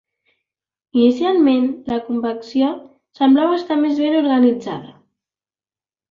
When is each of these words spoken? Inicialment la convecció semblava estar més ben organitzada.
Inicialment 0.99 1.67
la 1.91 1.99
convecció 2.07 2.69
semblava 3.19 3.59
estar 3.59 3.77
més 3.83 3.93
ben 4.05 4.17
organitzada. 4.23 4.95